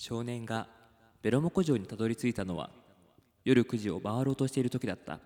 [0.00, 0.66] 少年が
[1.20, 2.70] ベロモコ城にたどり着いたのは
[3.44, 5.20] 夜9時を回ろうとしている時だった。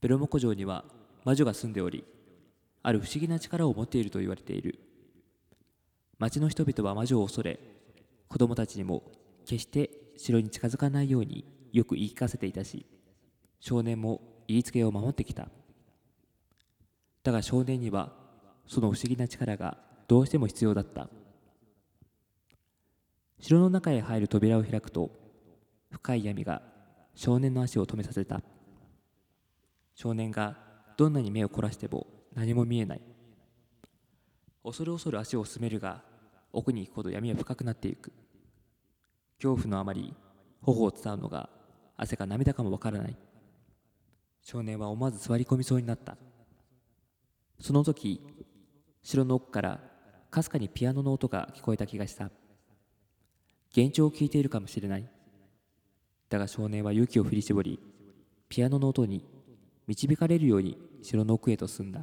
[0.00, 0.86] ベロモコ城には
[1.22, 2.02] 魔女が住んでおり
[2.82, 4.78] ある不思議な力を持っていると言われている。
[6.18, 7.60] 町の人々は魔女を恐れ
[8.26, 9.02] 子供たちにも
[9.44, 11.44] 決して城に近づかないように
[11.74, 12.86] よく言い聞かせていたし
[13.60, 15.48] 少年も言いつけを守ってきた。
[17.22, 18.14] だが少年には
[18.66, 19.76] その不思議な力が
[20.08, 21.10] どうしても必要だった。
[23.42, 25.10] 城の中へ入る扉を開くと
[25.90, 26.62] 深い闇が
[27.16, 28.40] 少年の足を止めさせた。
[29.94, 30.56] 少年が
[30.96, 33.02] どんなに目を凝らしても何も見えない。
[34.62, 36.02] 恐る恐る足を進めるが
[36.52, 38.12] 奥に行くほど闇は深くなっていく。
[39.38, 40.14] 恐怖のあまり
[40.62, 41.50] 頬を伝うのが
[41.96, 43.16] 汗か涙かもわからない。
[44.40, 46.16] 少年は思わず座り込みそうになった。
[47.58, 48.20] その時
[49.02, 49.80] 城の奥から
[50.30, 52.30] かすかにピアノの音が聞こえた気がした。
[53.74, 55.08] 幻聴を聞いているかもしれない。
[56.28, 57.78] だが少年は勇気を振り絞り
[58.48, 59.24] ピアノの音に
[59.86, 62.00] 導かれるように城の奥へと進んだ。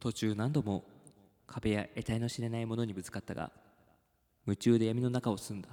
[0.00, 0.84] 途中何度も
[1.46, 3.52] 壁や得体の知れないものにぶつかったが
[4.46, 5.68] 夢中で闇の中を進んだ。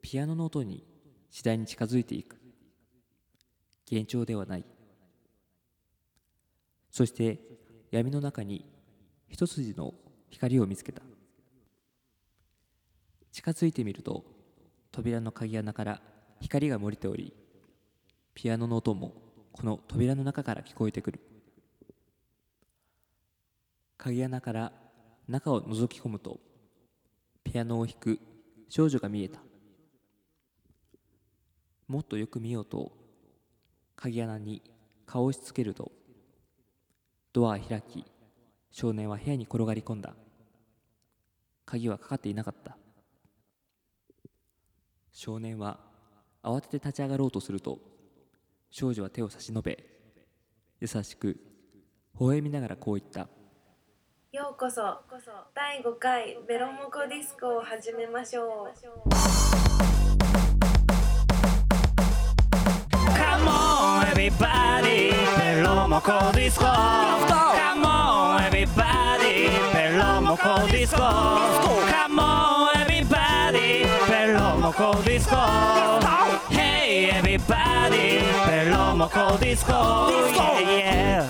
[0.00, 0.84] ピアノの音に
[1.30, 2.36] 次第に近づいていく。
[3.90, 4.64] 幻聴ではない。
[6.90, 7.38] そして
[7.90, 8.64] 闇の中に
[9.28, 9.94] 一筋の
[10.30, 11.02] 光を見つけた。
[13.38, 14.24] 近づいてみると
[14.90, 16.02] 扉の鍵穴から
[16.40, 17.32] 光が漏れており
[18.34, 19.14] ピアノの音も
[19.52, 21.20] この扉の中から聞こえてくる。
[23.96, 24.72] 鍵穴から
[25.28, 26.40] 中を覗き込むと
[27.44, 28.18] ピアノを弾く
[28.68, 29.38] 少女が見えた。
[31.86, 32.90] もっとよく見ようと
[33.94, 34.62] 鍵穴に
[35.06, 35.92] 顔を押しつけると
[37.32, 38.04] ドアは開き
[38.72, 40.16] 少年は部屋に転がり込んだ。
[41.64, 42.77] 鍵はかかっていなかった。
[45.20, 45.80] 少年は
[46.44, 47.80] 慌てて立ち上がろうとすると
[48.70, 49.84] 少女は手を差し伸べ
[50.78, 51.40] 優しく
[52.20, 53.28] 微笑みながらこう言った。
[54.30, 55.00] ようこそ
[55.56, 59.08] 第5回ベロモコディスコを始めましょう。
[63.08, 66.66] Come on everybody ペロモコディスコ。
[66.66, 71.02] Come on everybody ペロモコディスコ。
[71.02, 72.77] Come on everybody ペロモコディスコ Hey everybody
[74.08, 75.34] ペロモコディスコ
[76.48, 76.88] Yeah
[80.64, 81.24] yeah.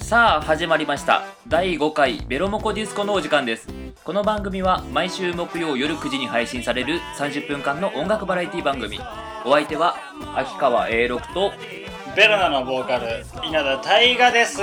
[0.00, 1.24] さあ始まりました。
[1.48, 3.66] 第5回ベロモコディスコのお時間です。
[4.04, 9.00] この番組は毎週木曜夜9時に配信される30分間の音楽バラエティ番組。
[9.44, 9.96] お相手は
[10.36, 11.52] 秋川 A6 と
[12.14, 14.60] ベロナのボーカル稲田大我です。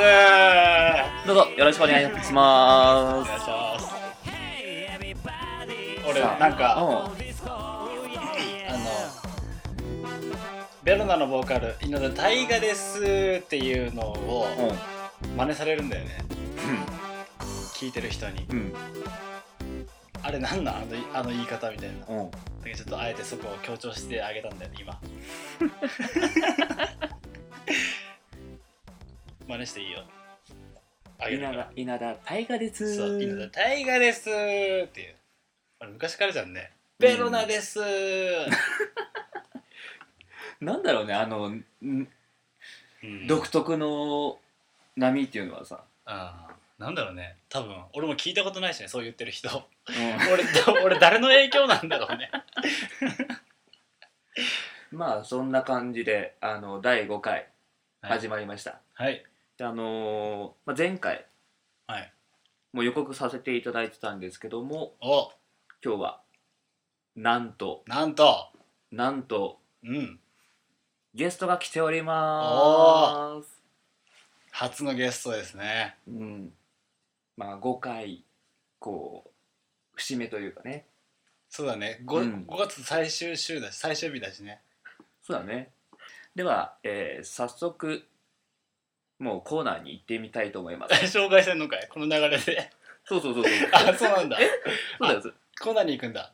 [1.25, 3.66] おどうぞよろしくお願いしま願いします俺す
[6.19, 6.89] さあなんかあうん。
[6.89, 7.11] の
[10.83, 14.47] ベロナのボーカル稲田大我ですっていうのを
[15.23, 15.35] うん。
[15.37, 16.17] 真似されるんだよね。
[17.73, 18.45] 聞いてる人に。
[18.49, 18.73] うん。
[20.23, 20.75] あれなんなん？
[20.75, 22.05] あのあの言い方みたいな。
[22.05, 22.31] だうん。
[22.63, 24.99] けどちょっとあえてそこを強調してあげたんだよね今。
[29.47, 30.03] 真似していいよ。
[31.29, 34.31] 稲田稲田大河ですそう、稲田大我ですっ
[34.89, 35.15] ていう。
[35.79, 36.71] あれ昔からじゃんね。
[36.99, 37.79] ベロナです、
[40.59, 42.07] なんだろうねあのんうん
[43.27, 44.39] 独特の
[44.95, 47.37] 波っていうのはさ、あーなんだろうね。
[47.49, 49.49] 多分、俺も聞いたことないしね、そう言ってる人。
[49.49, 49.63] うん
[50.33, 50.43] 俺、
[50.83, 52.31] 俺誰の影響なんだろうね。
[54.91, 57.47] まあそんな感じであの第5回
[58.01, 59.23] 始ままりました、はい。
[59.57, 61.25] であのーまあ、前回
[61.87, 62.13] はい。
[62.73, 65.31] もう予告させていただいてたんですけどもお、
[65.83, 66.21] 今日は
[67.15, 68.49] なんとなんと、
[68.91, 70.19] なんとうん。
[71.13, 73.49] ゲストが来ております
[74.51, 75.95] 初のゲストですね。
[76.07, 76.51] うん
[77.37, 78.23] まあ5回
[78.79, 79.29] こう
[79.95, 80.85] 節目というかね
[81.49, 82.01] そうだね。
[82.05, 84.61] 5, うん5月最終週だし、最終日だしね。
[85.23, 85.69] そうだね
[86.35, 88.03] では、えー早速
[89.19, 92.71] もうコーナーに行ってみたいと思います紹介せんのかいこの流れで。
[93.05, 94.37] そうそうそうそう あ、そうなんだ。
[94.99, 96.33] そうですコーナーに行くんだ。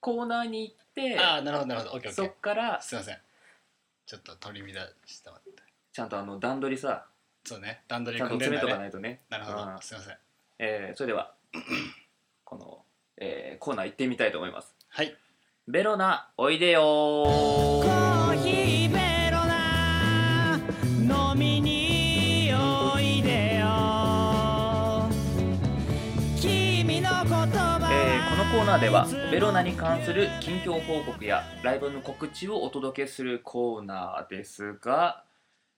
[0.00, 1.92] コーナーに行ってあー、なるほど、なるほど。
[1.94, 2.82] オッケーオッケそっからー。
[2.82, 3.18] すいません。
[4.06, 5.62] ちょっと取り乱してもらって。
[5.92, 7.06] ちゃんとあの段取りさ
[7.44, 8.86] そうね、段取ちゃんり組んでんだねと詰めとかな。
[8.88, 10.16] いとねなるほうんど、すいません。
[10.58, 11.32] えーそれでは
[12.44, 12.84] この、
[13.16, 15.16] えーコーナー行ってみたいと思いますはい。
[15.66, 18.87] ベロナおいでよコーーヒー
[28.68, 35.24] ナーではベロナに関する近況報告やライブの告知をお届けするコーナーですが、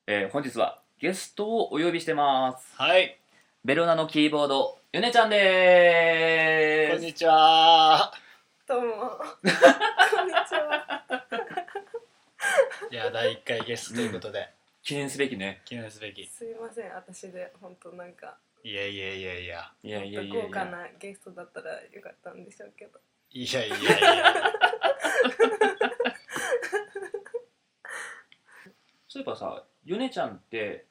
[0.07, 2.75] えー本日はゲストをお呼びしてます。
[2.75, 3.17] はい。
[3.63, 6.97] ベロナのキーボードヨネちゃんでーす。
[6.97, 8.11] こんにちは。
[8.67, 8.85] どうも。
[8.85, 11.05] こんにちは。
[12.91, 14.49] いや第1回ゲストということで、
[14.83, 15.61] 記念すべきね。
[15.63, 16.27] 記念すべき。
[16.27, 19.73] すいません私で本当なんかいやいやいやいや。
[19.83, 22.99] いやいやいもっと豪華やいやなゲストだったらよかったんでしょうけど。
[23.31, 24.43] いやいやいや
[29.07, 30.85] そういえばさヨネちゃんって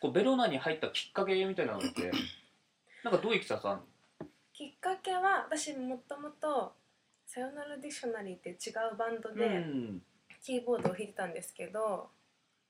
[0.00, 2.10] こうベロナに入ったきっかけみたいなのって
[3.04, 3.78] なんかどういういきさつなん？
[4.20, 6.74] のきっかけは私もともと
[7.26, 10.02] 「さよならディクショナリー」って違うバンドでうん。
[10.40, 12.10] キーボードを弾いてたんですけど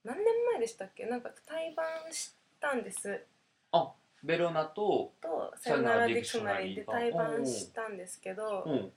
[0.03, 3.25] 何年前でしたっけなんか対バンしたんです
[3.71, 3.93] あ
[4.23, 8.91] ベロナとと「さよならディクショナリー」で対バンしたんですけどうん。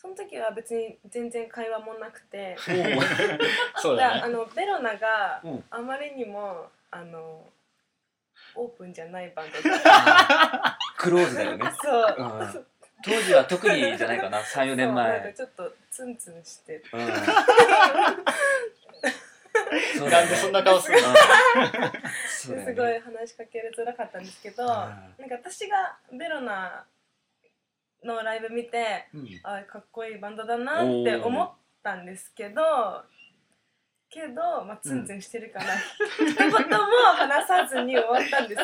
[0.00, 2.56] その時は別に全然会話もなくて
[3.76, 4.32] そうだね。
[4.32, 5.64] のベロナがうん。
[5.70, 7.50] あまりにもあの
[8.54, 11.72] オープンじゃないバンドだ クローズだよね。
[11.82, 12.16] そう。
[12.16, 12.66] うん。
[13.02, 14.40] 当時は特にじゃないかな。
[14.40, 17.08] 34年そうなんか前ちょっとツンツンしてうん
[19.96, 20.26] そうだよね。
[20.26, 21.08] なんでそんな顔するの？
[22.28, 22.74] そうだよね。
[22.74, 26.84] すごい話しかけづらかったんですけど、なんか私がベロナ
[28.04, 29.28] のライブ見てうん。
[29.42, 31.52] あかっこいいバンドだなって思っ
[31.82, 33.02] たんですけど
[34.10, 35.66] けど、まあ、ツンツンしてるから、
[36.16, 36.56] 一言も
[37.14, 38.62] 話さずに終わったんです。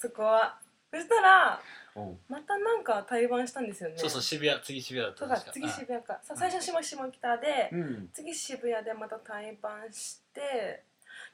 [0.00, 0.58] そこは。
[0.92, 1.81] そしたらうん
[2.28, 3.96] またなんか対バンしたんですよね。
[3.98, 6.18] そうそう渋谷次渋谷だったとか次渋谷か。
[6.22, 8.10] さ最初下下北で、うん。
[8.12, 10.84] 次渋谷でまた対バンして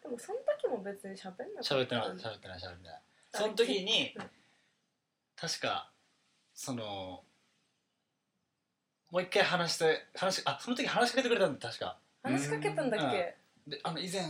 [0.02, 1.74] でもその時も別に喋んなかった。
[1.74, 3.02] 喋ってない喋ってない喋ってない。
[3.32, 4.22] その時にうん。
[5.36, 5.90] 確か
[6.54, 7.22] その
[9.10, 11.98] もう一回話して話あその時話しかけてくれたんだ確か。
[12.22, 13.36] 話しかけたんだっけ？
[13.68, 14.22] であの以前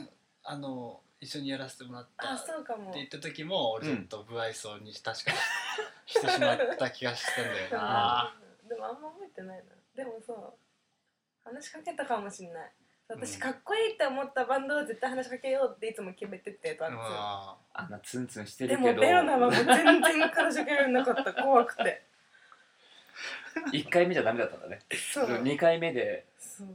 [0.43, 2.31] あの一緒にやらせてもらった。
[2.31, 2.93] あってそうかも。
[2.95, 5.15] 言った時も俺ちうんょっと不愛想に確か
[6.07, 8.35] してしまった気がしたんだよな。
[8.69, 9.65] でもあんま覚えてないな。
[9.97, 10.55] でもそう
[11.45, 12.73] 話しかけたかもしれない。
[13.09, 18.95] 私うんかっこいいって思ったバンドを絶対話しかけようっていつも決めててとああんなツンツンしてでるけど。
[18.97, 22.05] もベロナはもう全然話しかけられなかった怖くて。
[23.73, 24.79] 1回目じゃダメだったんだね。
[25.13, 25.27] そう。
[25.43, 26.27] 2回目で。
[26.39, 26.69] そう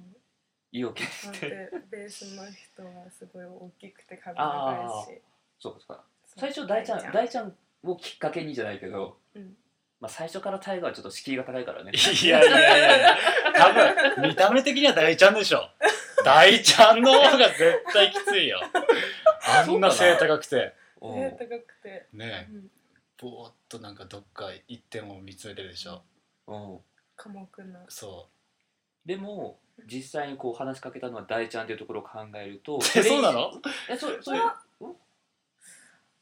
[0.74, 1.40] 意を決して。
[1.40, 5.22] てベースの人はすごい大きくて髪長いし。
[5.60, 6.04] そうか
[6.36, 7.56] 最初大ちゃん大ちゃん。
[7.84, 9.56] をきっかけにじゃないけど、うん。
[10.00, 11.92] まあ、最初からタイガーはちょっと敷居が高いからね。
[11.96, 13.18] いやいやいやいや
[13.56, 13.74] 多
[14.18, 15.70] 分見た目的には大ちゃんでしょ。
[16.26, 18.62] 大ちゃんの方が絶対きついよ。
[19.46, 20.74] あんな背高くて。
[21.02, 21.10] う。
[21.10, 22.08] ん背高くて。
[22.14, 22.72] ねうん。
[23.18, 26.04] ぼーっとなんかどっか一点を見つめてるでしょ。
[26.48, 26.80] うん。
[27.16, 27.86] 寡黙な。
[27.90, 28.30] そ
[29.06, 33.52] でも実際にこう話しかけたのは大ちゃんっていうところを考えるとう えそうなの？
[33.90, 34.64] えそそういうあ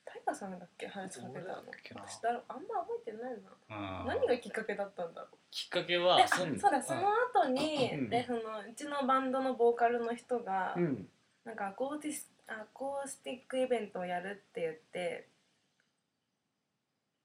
[0.05, 0.87] タイガーさんだっけ？
[0.87, 1.63] 話しかけたの。
[1.95, 3.33] 私だろあんま覚えてない
[3.69, 4.01] な。
[4.01, 4.07] うん。
[4.07, 5.37] 何がきっかけだったんだろう。
[5.51, 8.09] きっかけではあそうだその後に、うん。
[8.09, 11.09] でそのうちのバンドのボーカルの人が、うん。
[11.43, 15.27] なんかアコーティスアコースティックイベントをやるって言って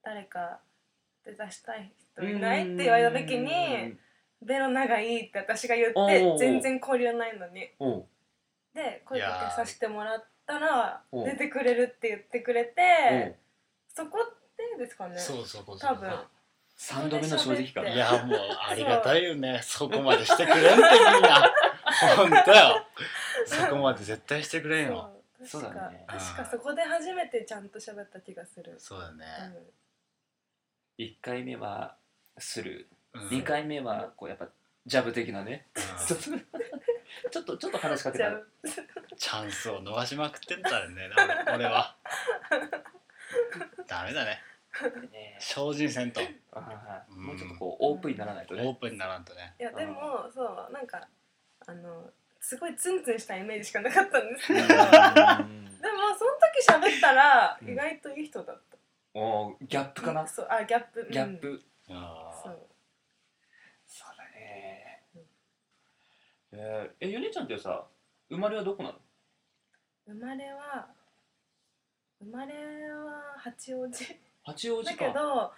[0.02, 0.60] 誰か
[1.24, 2.74] 出だしたい人いない？
[2.74, 3.96] って言われた時に
[4.46, 7.68] ベロナがいいって私が言おってー全然交流ないのに。
[7.80, 8.04] うん。
[8.74, 12.74] で声かけさせてもらったらお出てくれるって言ってくれうん。
[12.74, 13.36] て
[13.88, 14.18] そこ
[14.78, 15.18] でですかね。
[15.18, 16.10] そうそうそう多分。
[16.78, 18.38] 3度目の正直かいやもう
[18.68, 19.60] ありがたいよね。
[19.62, 20.82] そこまでしてくれんって
[21.14, 21.54] みんな。
[22.16, 22.86] 本当よ。
[23.46, 25.10] そこまで絶対してくれんよ。
[25.44, 25.62] そう。
[25.62, 26.04] 確かだね。
[26.06, 29.24] 確かそこで初めてちゃんと喋った気がする、そうだね、
[30.98, 31.96] 1回目は
[32.38, 32.88] する。
[32.90, 32.95] うん
[33.30, 34.48] 2回目はこうやっぱ
[34.86, 35.66] ジャブ的なね。
[35.74, 35.82] うん。
[37.30, 38.30] ちょっとちょっと話しかけた
[39.16, 41.10] チャンスを逃しまくってんだよね
[41.52, 41.96] 俺は。
[43.86, 44.42] ダメだね。
[45.10, 46.20] ね精進せんと。
[46.52, 47.24] あはいうん。
[47.24, 48.62] もうちょっとこうオープンにならないとね。
[48.62, 49.54] オープンにならんとね。
[49.58, 51.08] いやでもそうなんか
[51.66, 54.46] あのすごいツンツンしたイメージしかなかったんです。
[54.48, 54.68] けどうん。
[54.68, 57.68] でもその時喋ったらうん。
[57.70, 58.76] 意外といい人だった、
[59.14, 60.26] おーギャップかな？
[60.26, 61.08] そうあギャップ。
[61.10, 61.48] ギャップ、
[61.88, 61.96] うん。
[61.96, 62.66] あーそう
[63.86, 65.02] そうだね
[66.58, 67.84] えー、えゆねちゃんってさ
[68.30, 68.94] 生まれはどこなの？
[70.06, 70.86] 生まれは
[72.20, 72.54] 生まれ
[72.92, 74.16] は八王子。
[74.42, 75.04] 八王子か。
[75.06, 75.52] だけど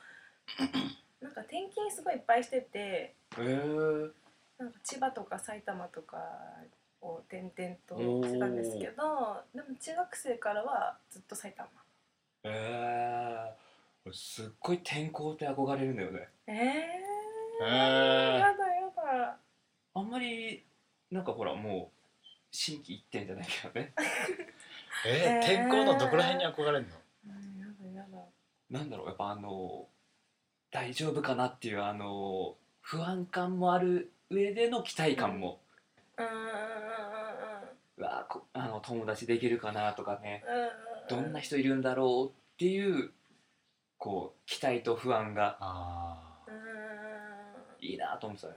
[1.21, 4.11] なんか転勤すごいいっぱいしててへえー、
[4.59, 6.17] なんか千葉とか埼玉とか
[7.01, 11.69] を転々としてたんですけどでも中学生からはずっと埼玉。
[12.45, 13.53] えー、
[14.07, 16.29] 俺すっごい天候って憧れるんだよね。
[16.47, 18.57] えー、へやえだや
[18.97, 19.39] だ。
[19.95, 20.65] あんまり
[21.11, 23.93] なんかほらもう心機一転じゃないけどね。
[25.07, 26.87] えー、天候のどこら辺に憧れるの？
[27.27, 28.19] うんやだやだ。
[28.71, 29.87] なんだろうやっぱあの
[30.71, 35.61] 大丈夫かなっていうあの不安感もある上での期待感も、
[36.19, 36.49] うんうんうんうん
[37.99, 40.45] うわこあの友達できるかなとかね。
[40.47, 43.13] うんどんな人いるんだろうっていう
[43.97, 45.57] こう期待と不安が。
[45.59, 46.55] あうん。
[47.81, 48.55] いいなと思ってたね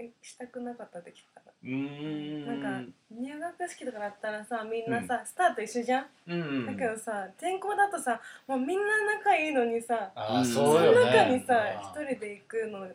[0.00, 1.40] いやしたくなかったできた。
[1.40, 2.60] らうーん。
[2.60, 6.66] なんか入学式とかだったらさみんなさ、スタート一緒じゃん、うんうん。
[6.66, 10.10] だけどさ転校だとさもうみんな仲いいのにさ
[10.44, 10.94] そね。
[10.94, 12.86] 中にさあ一人で行くの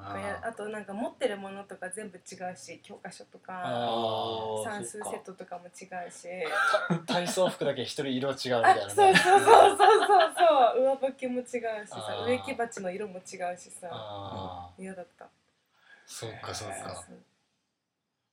[0.00, 0.14] あ
[0.44, 6.28] あとなんか持ってるものとか全部違うし教科書とかあ算数セットとかも違うし。
[6.88, 8.90] ー 体操服だけ一人色違うみたあいなね。
[8.90, 9.76] そうそうそうそう
[10.06, 10.82] そうそう。
[10.82, 13.20] 上履きも違うしさ植木鉢の色も違
[13.52, 13.88] うしさ。
[13.90, 15.24] あ嫌だった。
[15.24, 15.28] ー
[16.10, 17.16] そっかそっかそう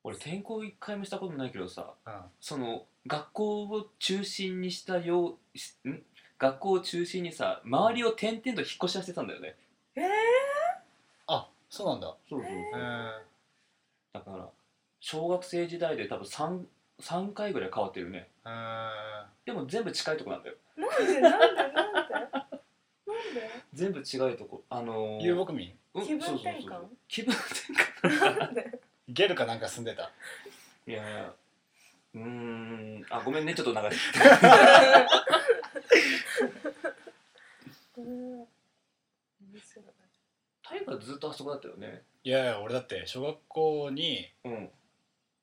[0.03, 2.13] 俺転校一回もしたことないけどさうん。
[2.39, 6.01] その学校を中心にしたようしん？
[6.39, 9.55] 学校を中心にさ周りを転々と引っ越しはしてたんだよね。
[9.95, 10.01] え
[11.27, 12.15] あそうなんだ。
[12.29, 13.11] そうそうへへー。
[14.13, 14.47] だから
[14.99, 16.63] 小学生時代で多分 3,
[17.01, 18.29] 3回ぐらい変わってるね。
[18.45, 19.25] へー。
[19.45, 20.55] でも全部近いとこなんだよ。
[20.77, 21.21] ー、なんで？
[21.21, 21.61] なんで？
[21.63, 21.67] なん
[22.07, 22.13] で？
[22.13, 22.59] なんで？
[23.73, 24.63] 全部違いとこ。
[24.69, 25.73] あのー遊牧民？
[25.95, 26.69] うん気分転換そうそう。
[26.69, 27.73] そう気分転
[28.07, 28.39] 換。
[28.39, 28.79] なんで？
[29.07, 30.11] ゲルかなんか住んでた。
[30.87, 31.33] いやいや
[32.13, 33.91] うーんあごめんねちょっと長い
[37.97, 38.47] うん面
[39.61, 39.85] 白い
[40.63, 42.03] タイガずっとあそこだったよね。
[42.23, 44.69] いやいや俺だって小学校にうん。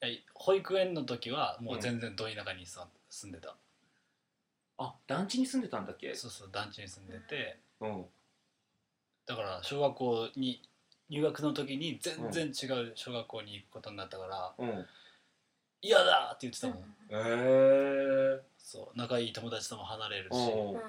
[0.00, 3.54] え保育園の時はもう全然ど田舎にさ住んでた、
[4.78, 6.12] あ団地に住んでたんだっけ？
[6.14, 7.58] そうそう団地に住んでて。
[7.80, 8.04] うん
[9.26, 10.62] だから小学校に
[11.08, 14.86] 入学の時に全然違う小学校に行くことになったからうん
[15.82, 20.34] 「嫌だ!」って言ってたもん、へえそう仲いい友達とも離れるし。
[20.34, 20.76] うん。
[20.76, 20.82] う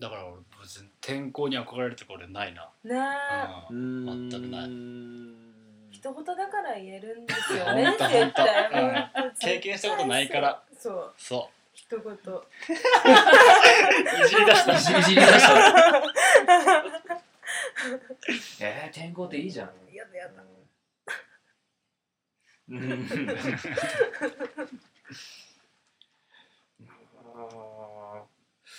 [0.00, 3.72] だから俺別に天候に憧れるとか俺ないな、んねえ。
[3.72, 4.30] うん。
[4.30, 5.50] 全くない。
[5.94, 7.84] 一言だから言えるんですよね。
[7.84, 8.70] ほんと絶対。
[8.72, 8.94] ほん。
[9.12, 10.62] とほんと経験したことないから。
[10.78, 11.14] そう。
[11.18, 11.50] そ
[11.90, 12.04] 一言。
[12.04, 12.16] う
[14.24, 15.56] いじり出したいじり出した。
[18.64, 19.72] えー、天候っていいじゃん。
[19.92, 20.44] やだやだ。
[22.68, 23.08] うん。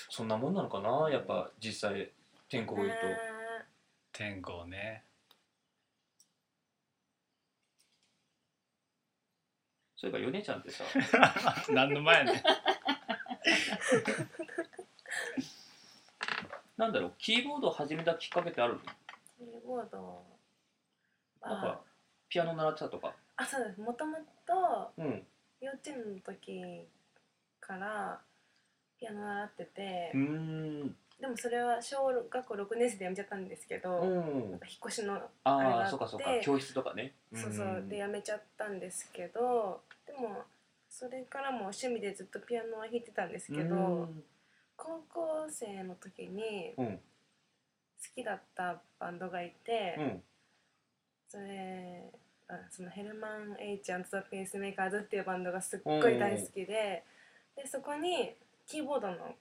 [0.09, 1.09] そんなもんなのかな？
[1.09, 2.13] やっぱ実際
[2.47, 2.95] 天候いいと。
[2.95, 3.17] ね
[4.13, 5.03] 天候ね
[10.01, 10.83] そういえばヨネちゃんってさ
[11.69, 12.41] 何の前ね。
[16.75, 18.79] なんだろうキーボードを始めたきっかけってあるの？
[19.37, 20.25] キーボード。
[21.43, 21.81] なんかあ
[22.29, 23.13] ピアノ習ってたとか？
[23.35, 23.81] あそうです。
[23.81, 24.17] もとも
[24.47, 25.27] とうん。
[25.59, 26.87] 幼稚園の時
[27.59, 28.19] から
[28.99, 30.19] ピアノ習ってて、うー
[30.85, 30.97] ん。
[31.19, 34.49] でもそれは小学校6年生でやめちゃったんですけど、うん。
[34.49, 35.83] なんか引っ越しのあれがあって。
[35.83, 36.25] ああそうかそうか。
[36.41, 37.13] 教室とかね。
[37.35, 37.85] そうそう。
[37.87, 40.43] でやめちゃったんですけどでも
[40.89, 44.23] それからも趣味でずっとピアノは弾いてたんですけど、うん
[44.83, 46.99] 高校生の時に好うん
[48.15, 50.23] きだったバンドがいて、うん
[51.29, 52.03] それ
[52.49, 57.03] あそのヘルマン・エイチ・アンド・ザ・ペースメーカーズっていうバンドがすっごい大好きで
[57.55, 58.31] でそこに
[58.65, 59.35] キーボードの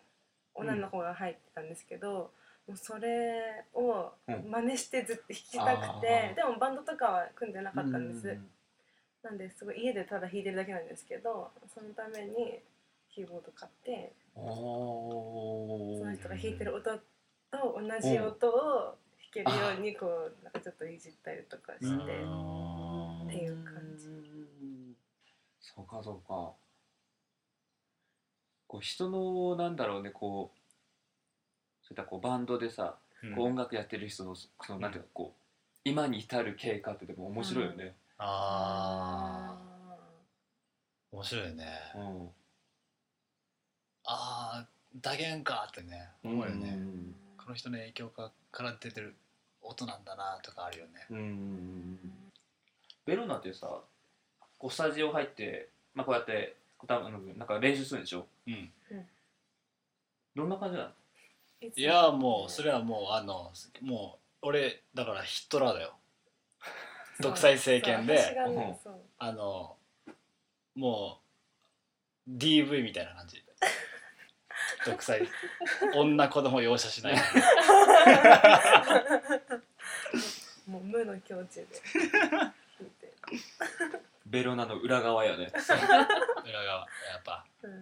[0.54, 2.30] 女の子が入ってたんですけど、
[2.68, 8.46] もうそれをうん真似してずっと弾きたくて、でもバンドとかは組んでなかったんです、うん
[9.22, 12.60] なんですごい家でただ弾いてるだけなんですけどそのために
[13.14, 17.00] キーボード買ってその人が弾いてる音と
[17.52, 18.96] 同じ音を
[19.32, 21.86] 弾けるようにこうなんかちょっといじったりとかして。
[21.86, 23.00] うん
[23.30, 24.06] っていう感じ。
[25.60, 26.52] そうかそうか。
[28.66, 30.58] こう人のなんだろうねこう
[31.86, 33.34] そういったこうバンドでさ、うん。
[33.36, 35.40] こう音楽やってる人のそのなんていうかこう
[35.84, 39.96] 今に至る経過ってでも面白いよね、ああ
[41.10, 41.66] 面白いね。
[41.96, 42.28] うん
[44.04, 44.66] ああ
[45.00, 49.14] 打弦かってね思うよね、うんこの人の影響かから出てる
[49.62, 51.06] 音なんだなとかあるよね。
[51.10, 51.98] うん
[53.06, 53.80] ベロナってさ
[54.58, 58.26] こうスタジオ入って、まあ、こうやって多分なんか練習するんでしょ？
[58.46, 58.70] うん。
[60.36, 60.90] どんな感じなの？
[61.74, 65.92] いやもうそれはもうあのもう俺だからヒットラーだよ
[67.20, 68.36] 独裁政権でね
[69.18, 69.76] あの
[70.74, 71.20] も
[72.26, 73.44] う DV みたいな感じ。
[74.86, 75.28] どくさい
[75.94, 77.16] 女子供容赦しない。
[80.66, 81.66] もう無の境地で。
[84.26, 85.52] ベロナの裏側やね。
[86.44, 86.86] 裏側や
[87.18, 87.44] っぱ。
[87.62, 87.70] うん。
[87.70, 87.74] へ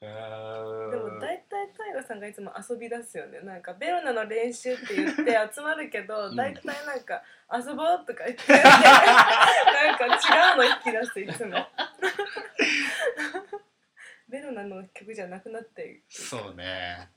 [0.00, 1.12] でー。
[1.12, 3.40] も大体タイガさんがいつも遊び出すよね。
[3.40, 6.36] なんかベロナの練習って言って集まるけどうん。
[6.36, 8.62] 大体なんか遊ぼうとか言ってなん
[9.98, 10.10] か違
[10.54, 11.66] うの引き出すいつも。
[14.28, 17.08] ベロナの曲じゃなくなってそうね。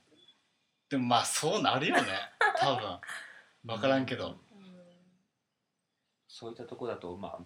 [0.88, 2.02] でもまあそうなるよね。
[2.56, 3.00] 多分。
[3.64, 4.36] 分からんけど。
[6.26, 7.38] そういったとこだとまあ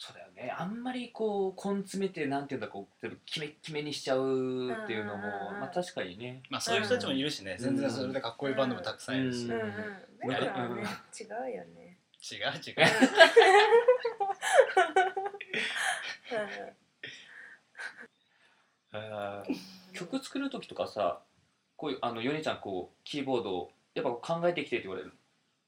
[0.00, 0.54] そうだよね。
[0.56, 6.40] あんまりこう根詰めてなんていうんだこう決め決めにしちゃうっていうのもうんうんうんまあ確かにね。
[6.50, 7.56] まあそういう人たちもいるしね。
[7.58, 9.46] 全然それでかっこいいバンドもたくさんいるし。
[9.46, 10.28] 違ううんうん。
[10.28, 10.82] ベロナはね
[11.20, 11.98] 違うよね。
[12.30, 12.42] 違う
[18.92, 19.56] えー
[19.94, 21.20] 曲作る時とかさ
[21.76, 25.12] こういうあのヨネちゃんこうキーボードをやっぱ考えてきてって言われる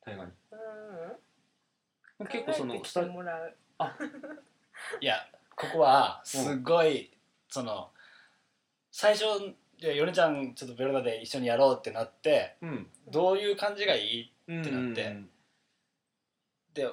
[0.05, 0.33] 大河に。
[0.53, 3.57] うん結構その考えてきてもらう
[5.01, 5.17] いや
[5.57, 7.11] ここはすごい。
[7.49, 7.91] その
[8.93, 9.25] 最初
[9.81, 12.91] でヨネちゃんちょっとベロナで一緒にやろうってなってうん。
[13.09, 14.33] どういう感じがいい？
[14.49, 15.17] うんってなって。
[16.75, 16.89] で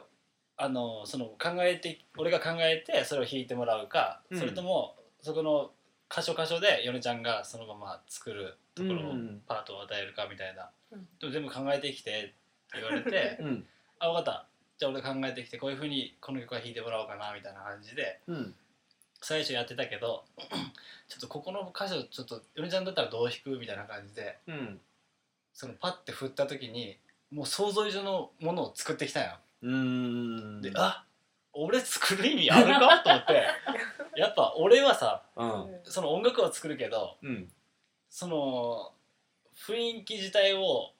[0.58, 4.40] あのその考えて俺が考えてそれを弾いてもらうか、うん。
[4.40, 5.72] それともそこの
[6.10, 9.14] 箇所箇所でヨネちゃんがそのまま作るところを
[9.48, 11.08] パートを与えるかみたいな、うん。
[11.20, 12.34] でも全部考えてきてって
[12.76, 13.68] 言われて うん。
[14.00, 18.56] あ分かったじゃあ俺考えてきてこういうふうにこの曲は弾いてもらおうかなみたいな感じでうん。
[19.22, 20.24] 最初やってたけど
[21.10, 23.60] ちょっとここの箇所ちょっとヨネちゃんだったらどう弾く？
[23.60, 24.80] みたいな感じでうん。
[25.54, 26.98] そのパッて振った時に
[27.32, 29.24] もう想像以上のものを作ってきたん。
[29.24, 29.38] よ。
[29.64, 30.62] うん。
[30.62, 31.04] であ
[31.54, 33.00] 俺作る意味あるか？
[33.04, 33.48] と思って。
[34.16, 35.80] やっぱ俺はさうん。
[35.84, 37.52] その音楽は作るけどうん。
[38.10, 38.94] その
[39.56, 40.92] 雰囲気自体を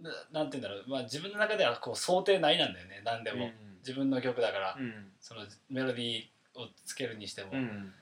[0.00, 3.02] ななんて言うんだろう、まあ、自分の中ではこう想定内なんだよね。
[3.04, 5.12] 何でも、自分の曲だから、うん。
[5.20, 7.92] そのメロディーをつけるにしても、うん。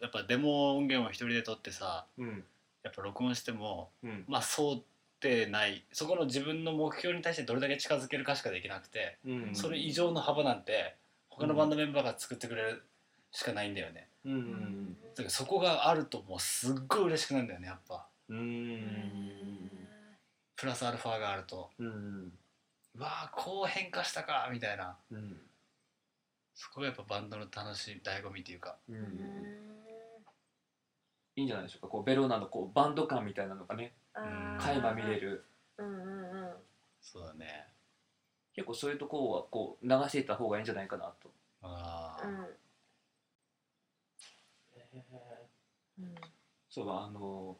[0.00, 2.44] やっぱデモ音源を一人で撮ってさうん。
[2.82, 4.24] やっぱ録音してもうん。
[4.28, 4.82] まあ想
[5.20, 5.84] 定内。
[5.92, 9.54] そこの自分の目標に対してどれだけ近づけるかしかできなくて、うん。
[9.54, 10.96] それ以上の幅なんて
[11.28, 12.82] 他のバンドメンバーが作ってくれる
[13.32, 14.32] しかないんだよね、うん。
[14.32, 14.96] うん。
[15.14, 18.06] だからそこがあるともうすっごい嬉しくなるんだよねやっぱ。
[18.28, 19.70] うん
[20.58, 21.70] プラスアルファがあると。
[21.78, 22.32] うん
[22.96, 24.96] うわあこう変化したかみたいな。
[25.12, 25.36] うん。
[26.56, 28.76] そこがやっぱバンドの楽しい醍醐味っていうか。
[28.88, 28.96] うん。
[31.36, 31.88] いいんじゃないでしょうか。
[31.88, 33.92] こうベローナのこうバンド感みたいなのがね
[34.58, 35.44] 垣間見れる。
[35.76, 36.50] うんうんうん。
[37.00, 37.68] そうだね。
[38.52, 41.30] 結構そういうところはこう流していった方がいいんじゃないかなと。
[41.62, 42.30] ああ、う
[46.02, 46.14] ん。
[46.68, 47.56] そうだあの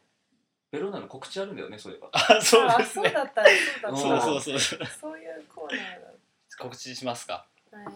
[0.71, 2.09] ベローナの告知あるんだよねそういえば。
[2.13, 3.09] あそうあですね。
[3.09, 3.49] そうだったね
[3.81, 4.19] そうだった。
[4.19, 4.79] んそうそうそう。
[4.85, 5.97] そういうコーナー
[6.59, 7.87] 告知しますかだはい。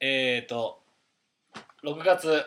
[0.00, 0.82] えーと
[1.84, 2.44] 6月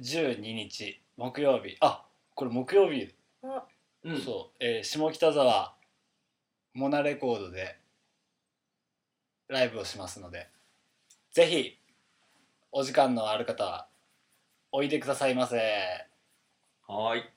[0.00, 1.76] 12日木曜日。
[1.80, 3.64] あこれ木曜日、あ。
[4.04, 4.20] うん。
[4.20, 5.74] そう、えー下北沢
[6.74, 7.78] モナレコードで
[9.48, 10.48] ライブをしますので
[11.32, 11.78] ぜひ
[12.72, 13.86] お時間のある方は
[14.72, 15.56] おいでくださいませ。
[15.56, 17.33] はーいはい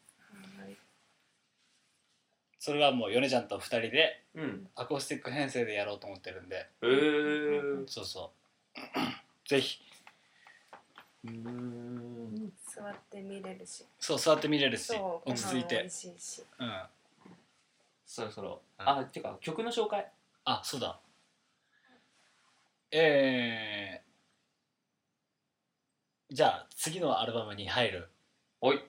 [2.67, 4.67] それはもうヨネちゃんと2人でうん。
[4.75, 6.67] アコースティック編成でやろうと思ってるんで。
[6.81, 7.87] えー。
[7.87, 8.29] そうそ
[8.75, 8.79] う。
[9.47, 9.79] ぜひ。
[11.23, 12.51] うん。
[12.65, 13.85] 座って見れるし。
[13.97, 15.89] そう座って見れるしそう落ち着いて。
[15.89, 16.43] しいし。
[16.59, 16.81] うん。
[18.05, 18.61] そろそろ。
[18.81, 18.89] うん。
[18.89, 20.05] あてか曲の紹介？
[20.43, 20.99] あそうだ。
[22.91, 28.09] えー、じゃあ次のアルバムに入る
[28.59, 28.81] おい。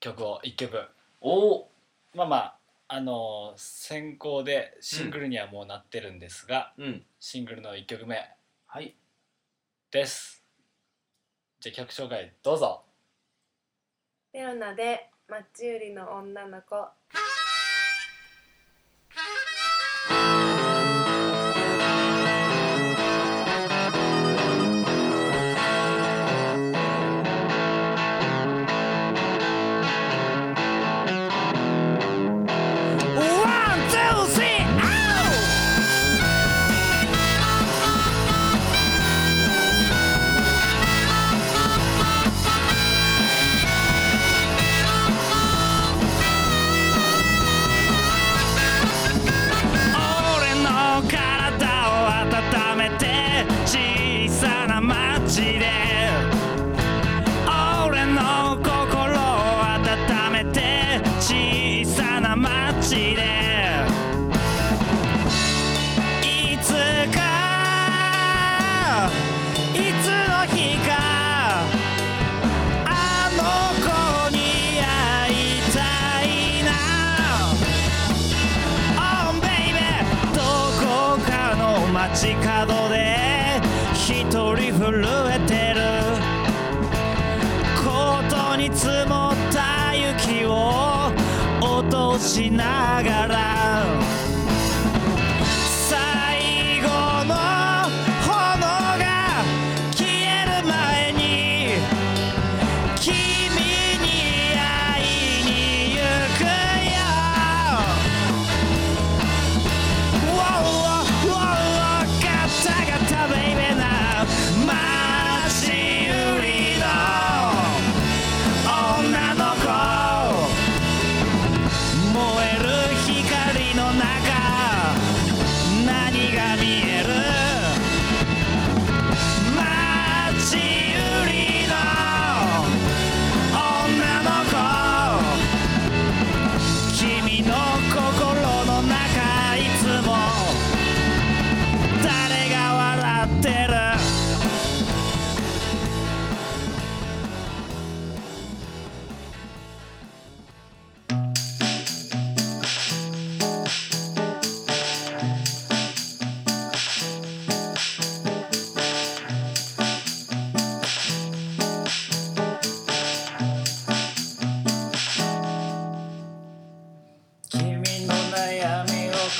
[0.00, 0.80] 曲を1曲。
[1.20, 1.70] おお
[2.12, 2.57] まあまあ
[2.90, 7.04] あのー先行でシングルにはもうなってるんですが、うん。
[7.20, 8.16] シングルの1曲目。
[8.66, 8.96] はい。
[9.90, 10.42] です。
[11.60, 12.84] じゃあ曲紹介どうぞ。
[14.32, 16.76] ベロナでマッチ売りの女の子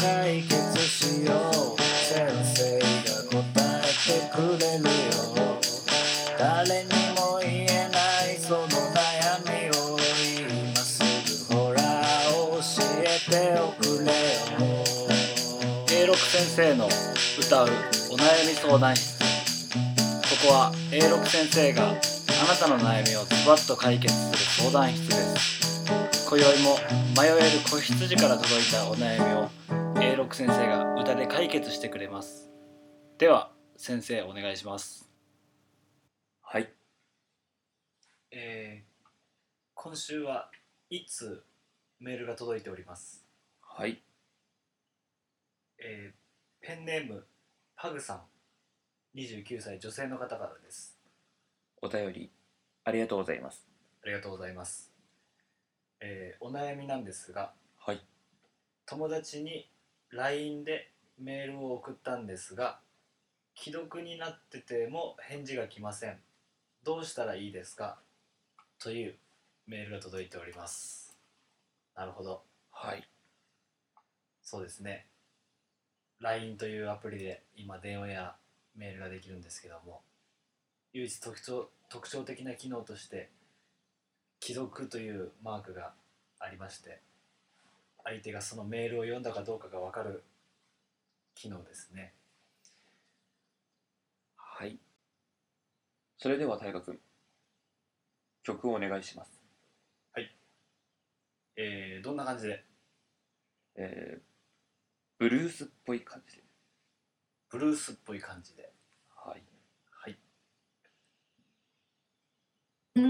[0.00, 1.34] 解決しよ
[1.76, 3.42] う先生が答
[3.80, 4.90] えてくれるよ
[6.38, 11.02] 誰にも言えないその悩みを今す
[11.50, 12.60] ぐほら教
[13.02, 14.14] えておくれよ。
[15.88, 16.88] A6 先生の
[17.36, 17.66] 歌う
[18.12, 25.58] お悩み相談室ここは A6 先生があなたの悩みをズバッと解決する相談室です。
[26.28, 26.78] 今宵も
[27.20, 29.57] 迷える子羊から届いたお悩みを
[30.28, 32.50] A6 先生が歌で解決してくれます。
[33.16, 35.08] では先生お願いします。
[36.42, 36.70] はい。
[38.30, 39.08] えー、
[39.74, 40.50] 今週は
[40.90, 41.42] いつ
[41.98, 43.24] メールが届いております？
[43.62, 44.02] はい。
[45.78, 47.24] えー、ペンネーム
[47.74, 48.22] パグさん。
[49.18, 50.98] 29歳女性の方からです。
[51.80, 52.30] お便り
[52.84, 53.66] ありがとうございます。
[54.04, 54.92] ありがとうございます。
[56.00, 58.06] えー、お悩みなんですがはい。
[58.84, 59.70] 友達に
[60.10, 62.80] LINE でメールを送ったんですが
[63.56, 66.18] 既読になってても返事が来ません。
[66.84, 67.98] どうしたらいいですか？
[68.78, 69.14] という
[69.66, 71.18] メールが届いております。
[71.94, 72.42] なるほど。
[72.70, 73.02] はい。
[74.42, 75.06] そうですね。
[76.20, 78.36] LINE というアプリで今電話や
[78.76, 80.00] メールができるんですけども
[80.92, 83.28] 唯一特徴特徴的な機能として
[84.40, 85.92] 既読というマークが
[86.38, 87.00] ありまして
[88.04, 90.24] 相手がそのメールを読んだかどうかが分かる
[91.34, 92.14] 機能ですね。
[94.36, 94.78] はい。
[96.18, 96.98] それでは大河君。
[98.42, 99.38] 曲をお願いします。
[101.60, 102.64] えー、どんな感じで？
[103.74, 104.20] えー、
[105.18, 106.44] ブルースっぽい感じで。
[107.50, 108.70] ブルースっぽい感じで。
[109.12, 109.42] はい。
[109.90, 110.16] はい。
[112.94, 113.00] タ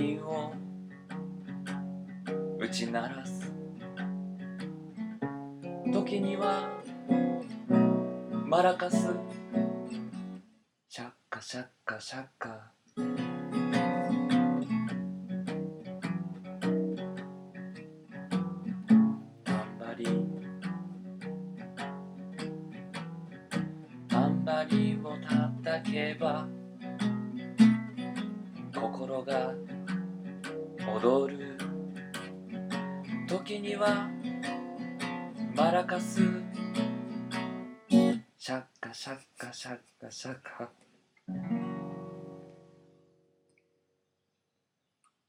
[0.00, 0.52] タンバリンを
[2.58, 3.52] 打ち鳴らす。
[5.92, 6.70] 時には
[8.46, 9.08] マラカス。
[10.88, 12.39] シャッカシャッカシャッカ。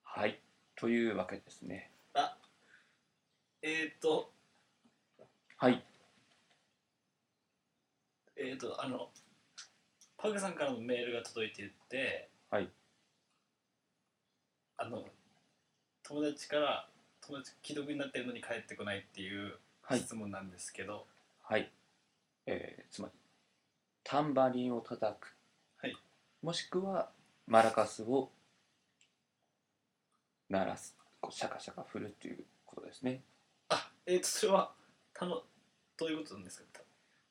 [0.04, 0.42] はい。
[0.76, 1.92] というわけですね。
[2.14, 2.38] あ
[3.62, 4.34] えっ、ー、と。
[5.56, 5.82] はい。
[8.36, 9.08] えっ、ー、とあの
[10.18, 12.68] パグさんからのメールが届いててはい。
[14.76, 15.06] あの
[16.04, 16.90] 友達から
[17.22, 20.00] 友達既読になってるのに帰ってこないっていうはい。
[20.00, 21.08] 質問なんですけど、
[21.44, 21.72] はい、
[22.46, 23.21] えーつまり
[24.04, 25.36] タンバリンを叩く、
[25.82, 25.96] はい。
[26.42, 27.10] もしくは
[27.48, 28.30] マラカスを
[30.50, 30.96] 鳴らす。
[31.20, 33.22] こうシャカシャカ振るっていうことですね。
[33.70, 34.72] あえっ、とそれは
[35.14, 35.44] たの
[35.98, 36.82] どういうことなんですか？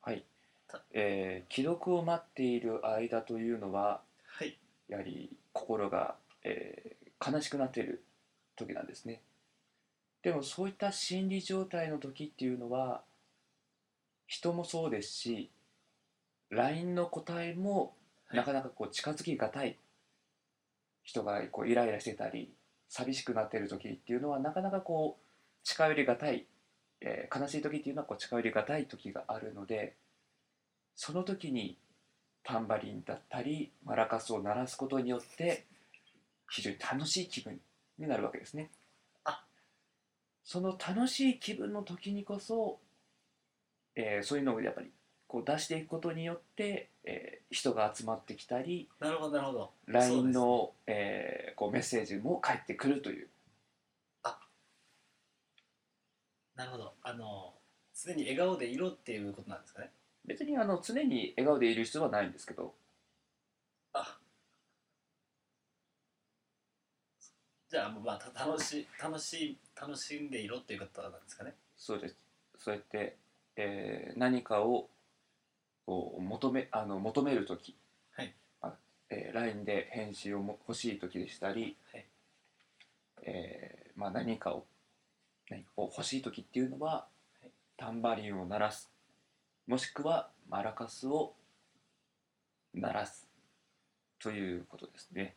[0.03, 0.25] はい。
[0.69, 4.57] た、えー既読を待っている間というのははい。
[4.89, 8.03] やはり心が、えー悲しくなっている
[8.57, 9.21] 時なんですね。
[10.23, 13.03] でもそういった心理状態の時っていうのは
[14.27, 15.51] 人もそうですし
[16.51, 17.95] LINE の答えも
[18.27, 19.77] はいなかなかこう近づきがたい
[21.03, 22.53] 人がこうイライラしてたり
[22.89, 26.47] 寂しくなっている時っていうのはなかなかこう近寄りがたい、
[27.01, 29.95] えー悲しい時っていうのはこう近寄りがたい時があるので
[30.97, 31.77] その時に
[32.43, 35.65] タンバリンだったりマラカスを鳴らすことによって
[36.51, 37.61] 非常に楽しい気分
[37.99, 38.71] になるわけですね。
[39.25, 39.45] あ
[40.45, 42.79] その楽しい気分の時にこそ、
[43.95, 44.91] えーそういうのをやっぱり
[45.31, 49.73] こう出していくことによって、えー人が集まってきたりなるほどなるほど。
[49.87, 53.29] LINE の、えーこうメッセージも返ってくるという。
[56.55, 56.93] なるほど。
[57.03, 57.55] あの
[57.95, 59.91] 常に笑顔でいろっていうことなんですかね？
[60.27, 62.75] 別にあの常に笑顔でいる必要はないんですけど。
[63.93, 64.19] あ。
[67.69, 71.55] じゃあまあた楽しい楽しい楽しんでいろっていうことなんですかね？
[71.77, 72.17] そうです。
[72.59, 73.17] そうやって、
[73.57, 74.89] えー何かを
[75.91, 77.75] こう求めあの求める時、
[78.13, 78.33] はい。
[78.63, 78.75] あ
[79.11, 82.07] えー LINE で返信をも欲しい時でしたり、はい。
[83.23, 84.67] えーまあ、何かを
[85.51, 87.09] 何かを欲しい時っていうのは、
[87.45, 87.49] い。
[87.77, 88.89] タンバリンを鳴らす。
[89.67, 91.35] もしくはマラカスを
[92.73, 93.29] 鳴らす。
[94.21, 95.35] ということですね、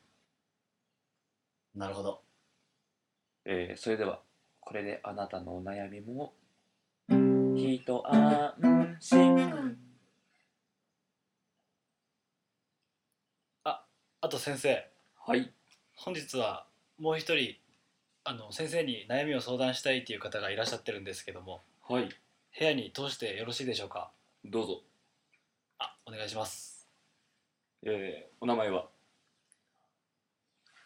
[1.73, 2.21] なるほど。
[3.45, 4.21] えーそれでは
[4.59, 6.35] これであなたのお悩みも
[7.55, 8.53] 一安
[8.99, 9.82] 心
[14.23, 14.87] あと先生。
[15.27, 15.51] はい。
[15.97, 16.65] 本日は
[16.97, 17.55] もう一人
[18.23, 21.61] あの先生に悩みを相談したいっていう方がいらっしゃってるんですけども。
[21.89, 22.07] はい。
[22.57, 24.11] 部屋に通してよろしいでしょうか？
[24.45, 24.81] どうぞ、
[25.77, 26.87] あお願いします。
[27.81, 28.85] えーお名前は？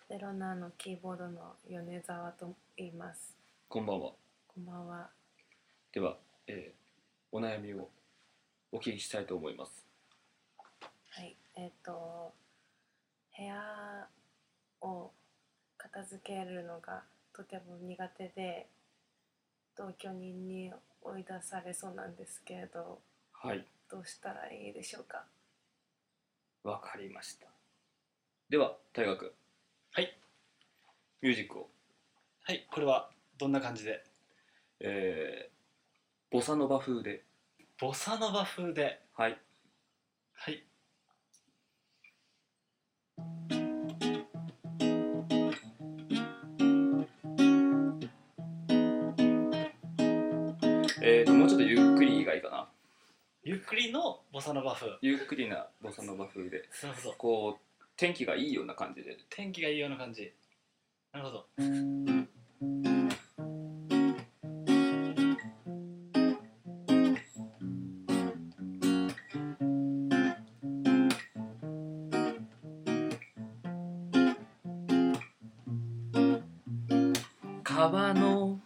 [0.09, 3.35] ゼロナのキーボードの米沢と言います。
[3.69, 4.13] こんばんは。
[4.47, 5.09] こんばんは。
[5.93, 6.77] では、えー
[7.31, 7.87] お悩みを
[8.71, 9.85] お聞きしたいと思います。
[11.11, 12.33] はい、えっ、と
[13.37, 14.07] 部屋
[14.81, 15.11] を
[15.77, 18.67] 片付けるのがとても苦手で
[19.77, 20.73] 同居人に
[21.03, 22.99] 追い出されそうなんですけれど
[23.31, 23.63] はい。
[23.89, 25.23] どうしたらいいでしょうか？
[26.63, 27.47] わかりました。
[28.49, 29.33] では大学
[29.91, 30.17] はい。
[31.21, 31.69] ミュージックを、
[32.43, 34.03] はいこれはどんな感じで？
[34.79, 35.57] えー
[36.29, 37.23] ボサノバ風で。
[37.79, 38.99] ボサノバ風で。
[39.15, 39.39] はい。
[40.33, 40.63] はい
[53.47, 54.91] ゆっくりのボサノバ風。
[55.01, 56.63] ゆっくりなボサノバ風で。
[56.83, 59.17] なるほどこう天気がいいような感じで。
[59.29, 60.33] 天気がいいような感じ。
[61.13, 61.47] なるほど。
[77.63, 78.59] 川の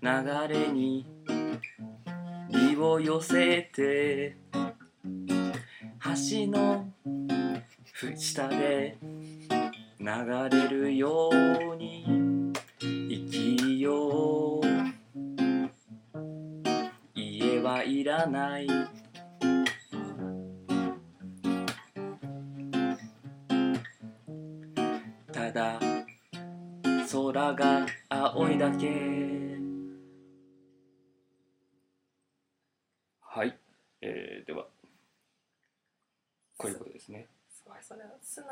[0.00, 1.11] 流れに
[3.04, 6.88] 寄せて橋の
[8.16, 8.96] 下で
[9.98, 10.06] 流
[10.50, 14.62] れるように生きよう。
[17.14, 18.68] 家はいらない。
[25.32, 25.80] ただ
[27.10, 29.21] 空が青いだけ。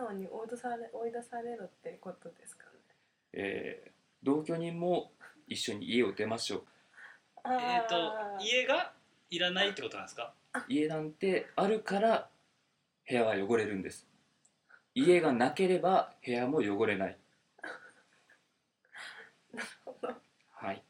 [0.04, 2.70] は素直に追い出され追い出されるってことですかね。
[3.32, 3.90] えー
[4.22, 5.12] 同居人も
[5.48, 6.64] 一緒に家を出ましょう。
[7.42, 8.92] あえっ、ーと家が
[9.30, 10.34] いらないってことなんですか？
[10.68, 12.28] 家なんてあるから
[13.08, 14.06] 部屋は汚れるんです。
[14.94, 17.18] 家がなければ部屋も汚れない。
[20.50, 20.82] はい、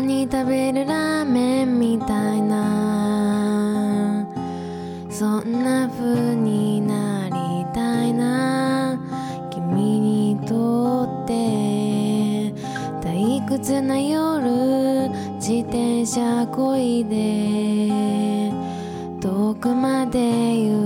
[0.07, 4.25] に食べるラーメンみたいな。
[5.11, 9.01] そんな風になりたいな。
[9.51, 12.53] 君にとって。
[13.03, 18.53] 退屈な夜自転車こいで。
[19.21, 20.86] 遠くまで行